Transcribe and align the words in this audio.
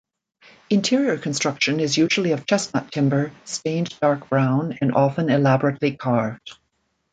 Interior 0.71 1.15
construction 1.19 1.79
is 1.79 1.95
usually 1.95 2.31
of 2.31 2.47
chestnut 2.47 2.91
timber, 2.91 3.31
stained 3.45 3.95
dark 3.99 4.29
brown 4.29 4.75
and 4.81 4.95
often 4.95 5.29
elaborately 5.29 5.95
carved. 5.95 6.57